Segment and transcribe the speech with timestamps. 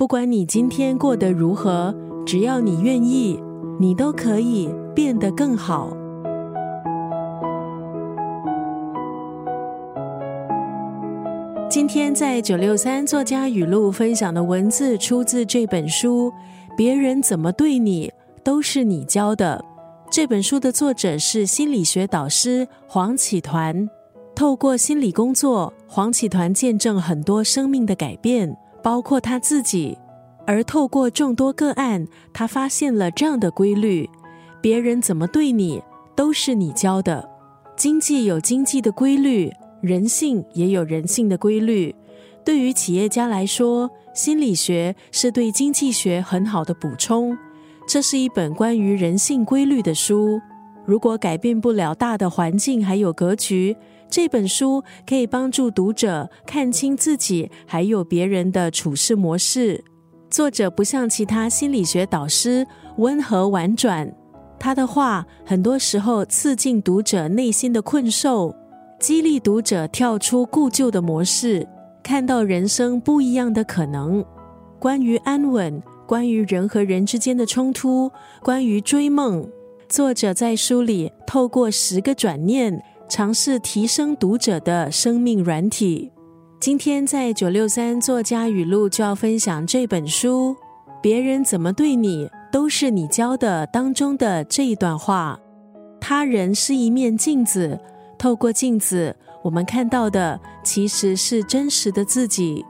[0.00, 1.94] 不管你今天过得如何，
[2.24, 3.38] 只要你愿意，
[3.78, 5.94] 你都可以变得更好。
[11.68, 16.32] 今天在九六三作家语录分享的文字出自这本书，
[16.74, 18.10] 别人怎么对你，
[18.42, 19.62] 都是你教的。
[20.10, 23.86] 这本书的作者是心理学导师黄启团。
[24.34, 29.96] 透过心理工作，黄启团见证很多生命的改变，包括他自己。
[30.46, 34.08] 而透过众多个案，他发现了这样的规律：
[34.60, 35.82] 别人怎么对你，
[36.16, 37.28] 都是你教的。
[37.76, 39.50] 经济有经济的规律。
[39.80, 41.94] 人性也有人性的规律。
[42.44, 47.34] 对于企业家来说，心理学是对经济学很好的补充。
[47.88, 50.38] 这是一本关于人性规律的书。
[50.84, 53.74] 如果改变不了大的环境还有格局，
[54.10, 59.82] 这本书可以帮助读者看清自己还有别人的处事模式。
[60.28, 64.12] 作者不像其他心理学导师温和婉转，
[64.58, 68.54] 他的话很多时候刺进读者内心的困兽。
[68.98, 71.66] 激励读者跳出固旧的模式，
[72.02, 74.22] 看到人生不一样的可能。
[74.78, 78.10] 关于安稳，关于人和人之间的冲突，
[78.42, 79.48] 关于追梦，
[79.88, 86.12] 作者在书里透过十个转念，尝试提升读者的生命软体。
[86.60, 90.54] 今天在九六三作家语录就要分享这本书
[91.02, 95.36] 《别人怎么对你，都是你教的》当中的这一段话：
[96.00, 97.76] 他人是一面镜子。
[98.16, 102.64] 透过镜子，我们看到的其实是真实的自己。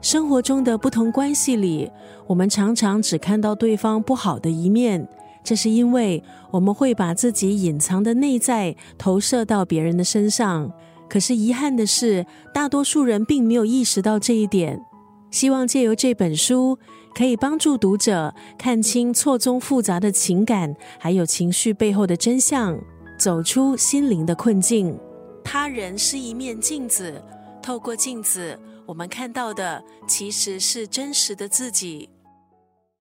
[0.00, 1.90] 生活中的不同关系里，
[2.28, 5.08] 我们常常只看到对方不好的一面，
[5.44, 10.72] 这是因为我们会把自己隐藏的内在投射到别人的身上。
[11.08, 14.80] 可是遗憾的是，大多数人并没有意识到这一点。
[15.30, 16.78] 希望借由这本书，
[17.14, 22.78] 可以帮助读者看清错综复杂的情感，还有情绪背后的真相。
[23.18, 24.98] 走出心灵的困境。
[25.44, 27.22] 他人是一面镜子，
[27.62, 32.08] 透过镜子，我们看到的其实是真实的自己。